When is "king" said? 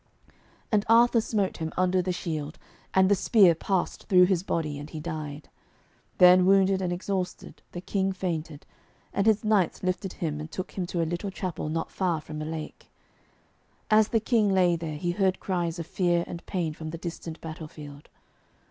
7.81-8.11, 14.19-14.51